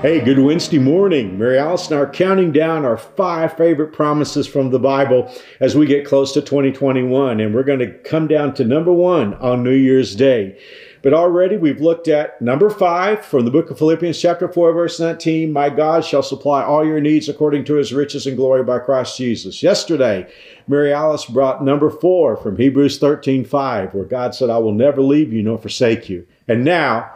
[0.00, 1.38] Hey, good Wednesday morning.
[1.38, 5.30] Mary Alice and I are counting down our five favorite promises from the Bible
[5.60, 7.38] as we get close to 2021.
[7.38, 10.58] And we're going to come down to number one on New Year's Day.
[11.02, 14.98] But already we've looked at number five from the book of Philippians, chapter 4, verse
[14.98, 15.52] 19.
[15.52, 19.18] My God shall supply all your needs according to his riches and glory by Christ
[19.18, 19.62] Jesus.
[19.62, 20.32] Yesterday,
[20.66, 25.02] Mary Alice brought number four from Hebrews 13, 5, where God said, I will never
[25.02, 26.26] leave you nor forsake you.
[26.48, 27.12] And now,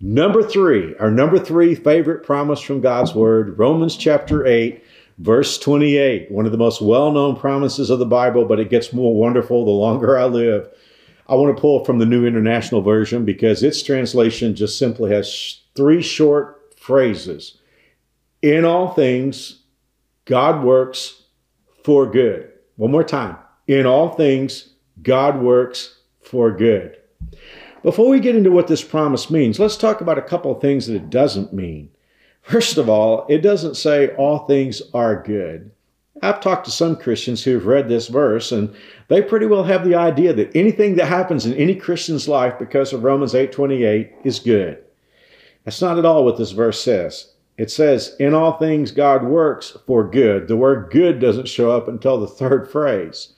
[0.00, 4.84] Number three, our number three favorite promise from God's Word, Romans chapter 8,
[5.18, 6.30] verse 28.
[6.30, 9.64] One of the most well known promises of the Bible, but it gets more wonderful
[9.64, 10.68] the longer I live.
[11.26, 15.62] I want to pull from the New International Version because its translation just simply has
[15.74, 17.58] three short phrases.
[18.40, 19.64] In all things,
[20.26, 21.24] God works
[21.82, 22.52] for good.
[22.76, 23.36] One more time.
[23.66, 26.96] In all things, God works for good.
[27.82, 30.86] Before we get into what this promise means, let's talk about a couple of things
[30.86, 31.90] that it doesn't mean.
[32.42, 35.70] First of all, it doesn't say all things are good.
[36.20, 38.74] I've talked to some Christians who've read this verse and
[39.06, 42.92] they pretty well have the idea that anything that happens in any Christian's life because
[42.92, 44.78] of Romans 8:28 is good.
[45.64, 47.32] That's not at all what this verse says.
[47.56, 51.86] It says, "In all things God works for good." The word good doesn't show up
[51.86, 53.34] until the third phrase.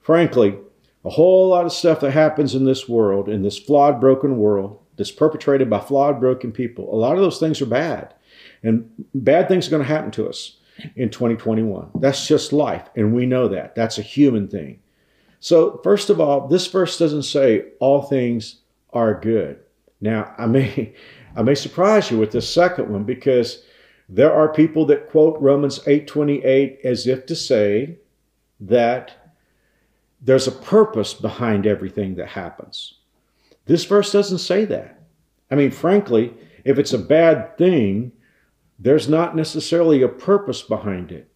[0.00, 0.56] Frankly,
[1.04, 4.78] a whole lot of stuff that happens in this world, in this flawed, broken world,
[4.96, 6.92] that's perpetrated by flawed, broken people.
[6.92, 8.14] A lot of those things are bad.
[8.62, 10.58] And bad things are going to happen to us
[10.96, 11.90] in 2021.
[11.94, 12.88] That's just life.
[12.94, 13.74] And we know that.
[13.74, 14.80] That's a human thing.
[15.40, 18.56] So, first of all, this verse doesn't say all things
[18.92, 19.60] are good.
[20.02, 20.94] Now, I may,
[21.36, 23.62] I may surprise you with this second one because
[24.08, 27.96] there are people that quote Romans 8:28 as if to say
[28.58, 29.19] that
[30.20, 32.94] there's a purpose behind everything that happens.
[33.66, 35.00] This verse doesn't say that.
[35.50, 38.12] I mean, frankly, if it's a bad thing,
[38.78, 41.30] there's not necessarily a purpose behind it.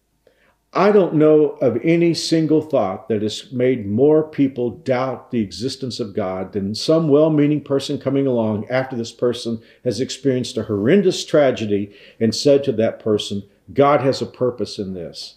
[0.73, 6.01] I don't know of any single thought that has made more people doubt the existence
[6.01, 10.63] of God than some well meaning person coming along after this person has experienced a
[10.63, 13.43] horrendous tragedy and said to that person,
[13.73, 15.35] God has a purpose in this.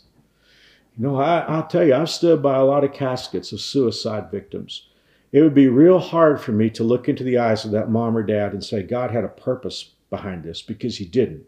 [0.99, 4.31] You know, I, will tell you, I've stood by a lot of caskets of suicide
[4.33, 4.89] victims.
[5.31, 8.17] It would be real hard for me to look into the eyes of that mom
[8.17, 11.45] or dad and say, God had a purpose behind this because he didn't.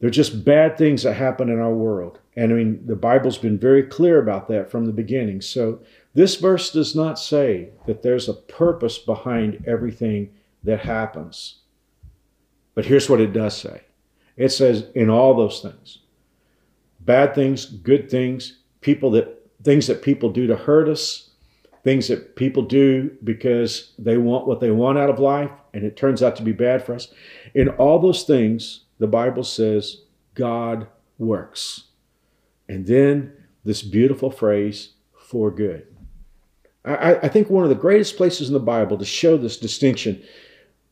[0.00, 2.18] They're just bad things that happen in our world.
[2.34, 5.40] And I mean, the Bible's been very clear about that from the beginning.
[5.42, 5.80] So
[6.14, 10.30] this verse does not say that there's a purpose behind everything
[10.64, 11.60] that happens.
[12.74, 13.82] But here's what it does say
[14.36, 15.98] it says, in all those things,
[17.04, 21.30] bad things, good things, people that things that people do to hurt us,
[21.84, 25.96] things that people do because they want what they want out of life and it
[25.96, 27.08] turns out to be bad for us.
[27.54, 30.02] In all those things, the Bible says
[30.34, 30.86] God
[31.18, 31.84] works.
[32.68, 33.32] And then
[33.64, 34.94] this beautiful phrase,
[35.32, 35.86] for good.
[36.84, 40.22] I, I think one of the greatest places in the Bible to show this distinction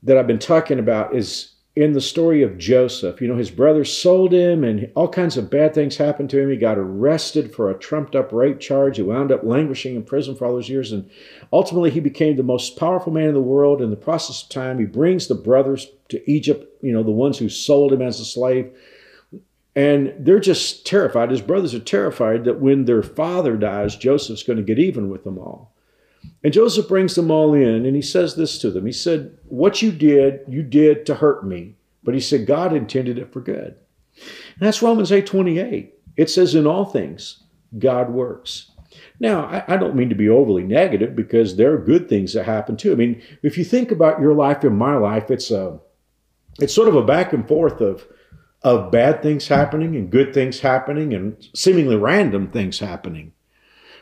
[0.03, 3.23] that I've been talking about is in the story of Joseph.
[3.23, 6.51] You know, his brothers sold him and all kinds of bad things happened to him.
[6.51, 8.99] He got arrested for a trumped up rape charge.
[8.99, 10.93] He wound up languishing in prison for all those years.
[10.93, 11.09] And
[11.51, 13.81] ultimately, he became the most powerful man in the world.
[13.81, 17.39] In the process of time, he brings the brothers to Egypt, you know, the ones
[17.39, 18.71] who sold him as a slave.
[19.75, 21.31] And they're just terrified.
[21.31, 25.25] His brothers are terrified that when their father dies, Joseph's going to get even with
[25.25, 25.70] them all.
[26.43, 28.87] And Joseph brings them all in and he says this to them.
[28.87, 31.77] He said, What you did, you did to hurt me.
[32.03, 33.77] But he said, God intended it for good.
[34.17, 35.95] And that's Romans 8 28.
[36.17, 37.43] It says, In all things,
[37.79, 38.71] God works.
[39.19, 42.45] Now, I, I, don't mean to be overly negative because there are good things that
[42.45, 42.91] happen too.
[42.91, 45.79] I mean, if you think about your life and my life, it's a
[46.59, 48.07] it's sort of a back and forth of
[48.63, 53.33] of bad things happening and good things happening and seemingly random things happening.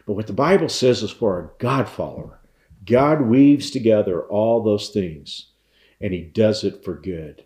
[0.09, 2.41] But what the Bible says is for a God follower,
[2.87, 5.51] God weaves together all those things
[6.01, 7.45] and he does it for good.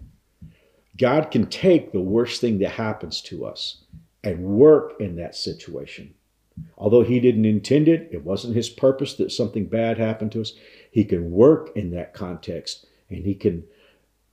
[0.96, 3.82] God can take the worst thing that happens to us
[4.22, 6.14] and work in that situation.
[6.78, 10.52] Although he didn't intend it, it wasn't his purpose that something bad happened to us.
[10.92, 13.64] He can work in that context and he can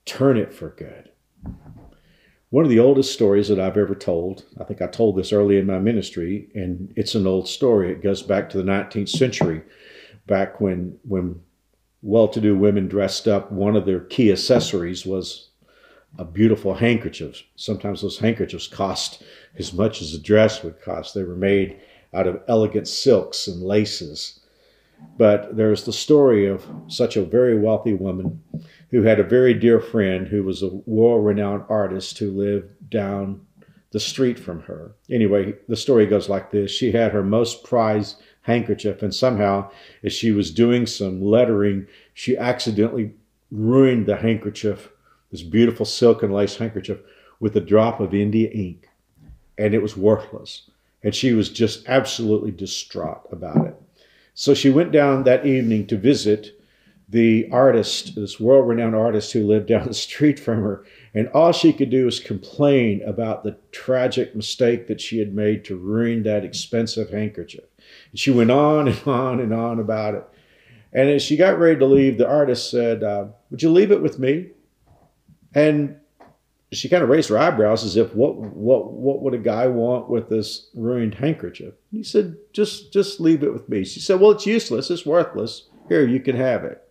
[0.06, 1.10] turn it for good.
[2.52, 5.60] One of the oldest stories that I've ever told, I think I told this early
[5.60, 7.92] in my ministry, and it's an old story.
[7.92, 9.62] It goes back to the 19th century,
[10.26, 11.42] back when, when
[12.02, 13.52] well to do women dressed up.
[13.52, 15.50] One of their key accessories was
[16.18, 17.44] a beautiful handkerchief.
[17.56, 19.22] Sometimes those handkerchiefs cost
[19.60, 21.14] as much as a dress would cost.
[21.14, 21.80] They were made
[22.16, 24.40] out of elegant silks and laces.
[25.20, 28.42] But there's the story of such a very wealthy woman
[28.92, 33.46] who had a very dear friend who was a world renowned artist who lived down
[33.92, 34.92] the street from her.
[35.10, 39.70] Anyway, the story goes like this She had her most prized handkerchief, and somehow,
[40.04, 43.14] as she was doing some lettering, she accidentally
[43.52, 44.90] ruined the handkerchief,
[45.32, 47.00] this beautiful silk and lace handkerchief,
[47.40, 48.90] with a drop of India ink,
[49.58, 50.70] and it was worthless.
[51.04, 53.76] And she was just absolutely distraught about it.
[54.34, 56.59] So she went down that evening to visit
[57.12, 60.86] the artist, this world renowned artist who lived down the street from her.
[61.14, 65.66] And all she could do was complain about the tragic mistake that she had made
[65.66, 67.66] to ruin that expensive handkerchief.
[68.12, 70.24] And she went on and on and on about it.
[70.94, 74.02] And as she got ready to leave, the artist said, uh, Would you leave it
[74.02, 74.52] with me?
[75.54, 75.98] And
[76.72, 80.10] she kind of raised her eyebrows as if, what, what, what would a guy want
[80.10, 81.74] with this ruined handkerchief?
[81.92, 83.84] And he said, just, just leave it with me.
[83.84, 84.92] She said, Well, it's useless.
[84.92, 85.68] It's worthless.
[85.88, 86.84] Here, you can have it.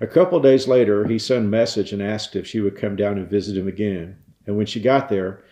[0.00, 3.18] A couple days later, he sent a message and asked if she would come down
[3.18, 4.18] and visit him again.
[4.46, 5.42] And when she got there,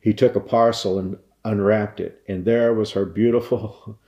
[0.00, 2.22] he took a parcel and unwrapped it.
[2.28, 3.98] And there was her beautiful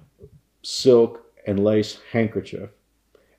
[0.62, 2.70] silk and lace handkerchief.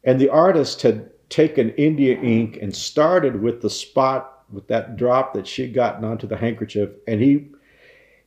[0.03, 5.33] And the artist had taken India ink and started with the spot with that drop
[5.33, 6.89] that she'd gotten onto the handkerchief.
[7.07, 7.49] And he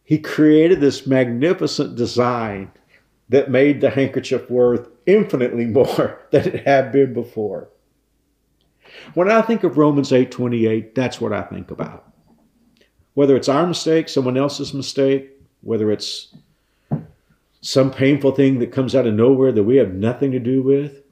[0.04, 2.72] he created this magnificent design
[3.30, 7.70] that made the handkerchief worth infinitely more than it had been before.
[9.14, 12.12] When I think of Romans 8:28, that's what I think about.
[13.14, 15.30] Whether it's our mistake, someone else's mistake,
[15.62, 16.34] whether it's
[17.60, 21.02] some painful thing that comes out of nowhere that we have nothing to do with,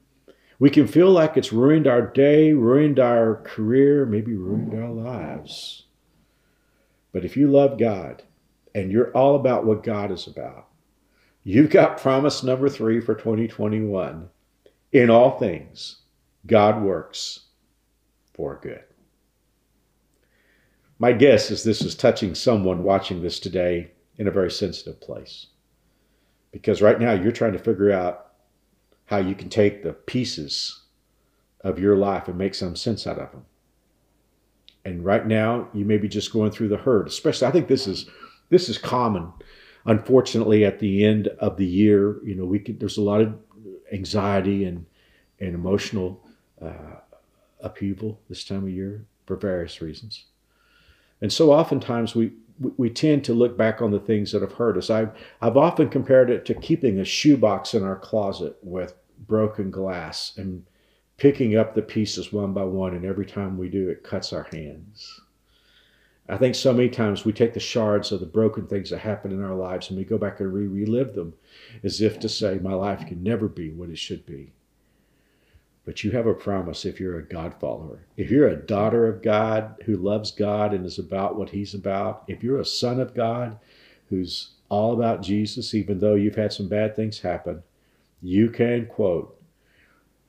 [0.57, 5.85] we can feel like it's ruined our day, ruined our career, maybe ruined our lives.
[7.13, 8.23] But if you love God
[8.75, 10.67] and you're all about what God is about,
[11.43, 14.29] You've got promise number three for 2021.
[14.91, 16.01] In all things,
[16.45, 17.47] God works
[18.33, 18.83] for good.
[20.97, 25.47] My guess is this is touching someone watching this today in a very sensitive place.
[26.51, 28.33] Because right now you're trying to figure out
[29.05, 30.81] how you can take the pieces
[31.61, 33.45] of your life and make some sense out of them.
[34.83, 37.87] And right now you may be just going through the hurt, especially I think this
[37.87, 38.09] is
[38.49, 39.31] this is common
[39.89, 43.35] unfortunately, at the end of the year, you know, we could, there's a lot of
[43.91, 44.85] anxiety and
[45.41, 46.21] and emotional
[46.61, 46.99] uh,
[47.61, 50.25] upheaval this time of year for various reasons.
[51.21, 52.33] And so oftentimes we,
[52.77, 54.89] we tend to look back on the things that have hurt us.
[54.89, 58.95] I've, I've often compared it to keeping a shoebox in our closet with
[59.27, 60.65] broken glass and
[61.17, 62.95] picking up the pieces one by one.
[62.95, 65.21] And every time we do, it cuts our hands.
[66.29, 69.31] I think so many times we take the shards of the broken things that happen
[69.31, 71.33] in our lives and we go back and re relive them
[71.83, 74.53] as if to say, My life can never be what it should be.
[75.85, 78.05] But you have a promise if you're a God follower.
[78.15, 82.25] If you're a daughter of God who loves God and is about what He's about,
[82.27, 83.57] if you're a son of God
[84.09, 87.63] who's all about Jesus, even though you've had some bad things happen,
[88.21, 89.41] you can quote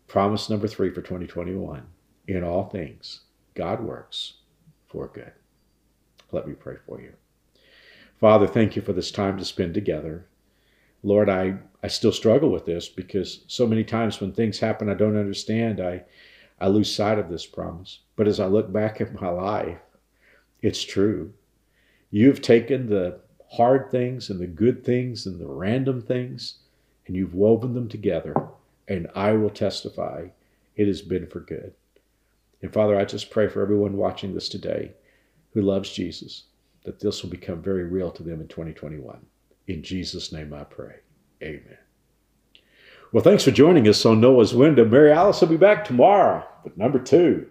[0.09, 1.83] promise number three for 2021
[2.27, 3.21] in all things,
[3.55, 4.35] God works
[4.89, 5.33] for good.
[6.33, 7.13] Let me pray for you.
[8.19, 10.27] Father, thank you for this time to spend together.
[11.03, 14.95] Lord, I, I still struggle with this because so many times when things happen I
[14.95, 16.03] don't understand, I,
[16.61, 18.01] I lose sight of this promise.
[18.17, 19.79] But as I look back at my life,
[20.61, 21.33] it's true.
[22.11, 23.21] You've taken the
[23.53, 26.59] hard things and the good things and the random things,
[27.07, 28.35] and you've woven them together,
[28.87, 30.29] and I will testify
[30.77, 31.73] it has been for good.
[32.63, 34.93] And Father, I just pray for everyone watching this today
[35.53, 36.45] who loves Jesus,
[36.85, 39.25] that this will become very real to them in 2021.
[39.67, 40.97] In Jesus' name I pray.
[41.43, 41.79] Amen.
[43.13, 44.85] Well, thanks for joining us on Noah's Window.
[44.85, 47.51] Mary Alice will be back tomorrow with number two.